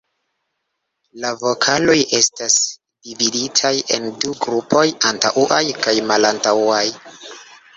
[1.25, 2.57] La vokaloj estas
[3.09, 6.85] dividitaj en du grupoj: antaŭaj kaj malantaŭaj.